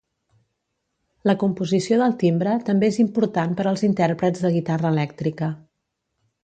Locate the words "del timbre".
2.01-2.55